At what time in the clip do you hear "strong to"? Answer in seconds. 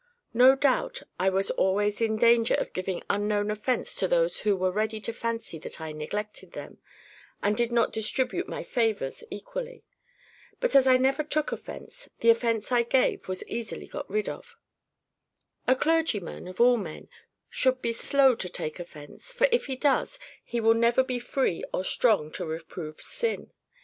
21.83-22.45